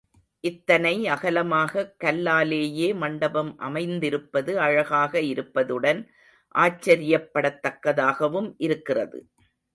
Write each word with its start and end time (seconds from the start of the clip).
இத்தனை 0.43 0.93
அகலமாக 1.07 1.83
கல்லாலேயே 2.03 2.87
மண்டபம் 2.93 3.51
அமைந்திருப்பது 3.59 4.53
அழகாக 4.59 5.21
இருப்பதுடன் 5.31 6.01
ஆச்சர்யப் 6.55 7.29
படத்தக்கதாகவும் 7.33 8.49
இருக்கிறது. 8.59 9.21